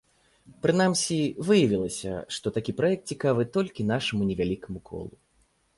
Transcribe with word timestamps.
Прынамсі, 0.65 1.17
выявілася, 1.49 2.13
што 2.39 2.55
такі 2.59 2.71
праект 2.81 3.05
цікавы 3.15 3.43
толькі 3.57 3.91
нашаму 3.95 4.21
невялікаму 4.33 4.79
колу. 4.91 5.15